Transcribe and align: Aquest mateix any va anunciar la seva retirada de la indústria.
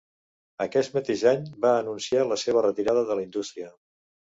Aquest 0.65 0.95
mateix 0.95 1.21
any 1.33 1.45
va 1.67 1.75
anunciar 1.83 2.27
la 2.33 2.41
seva 2.49 2.67
retirada 2.71 3.09
de 3.13 3.23
la 3.23 3.31
indústria. 3.33 3.75